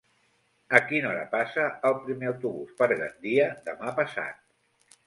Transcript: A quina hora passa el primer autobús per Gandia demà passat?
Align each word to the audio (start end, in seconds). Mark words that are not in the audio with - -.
A 0.79 0.79
quina 0.91 1.09
hora 1.11 1.27
passa 1.35 1.67
el 1.91 1.99
primer 2.09 2.33
autobús 2.33 2.73
per 2.81 2.89
Gandia 3.05 3.47
demà 3.71 3.97
passat? 4.03 4.45